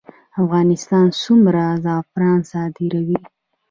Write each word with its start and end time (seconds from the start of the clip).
افغانستان 0.41 1.05
څومره 1.21 1.63
زعفران 1.83 2.39
صادروي؟ 2.51 3.17